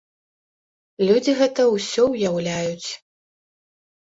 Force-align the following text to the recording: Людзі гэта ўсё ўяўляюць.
Людзі 1.09 1.35
гэта 1.41 1.61
ўсё 1.75 2.03
ўяўляюць. 2.15 2.89